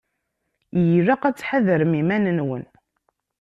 Ilaq 0.97 1.21
ad 1.27 1.35
tḥadrem 1.35 1.93
iman-nwen. 2.01 2.63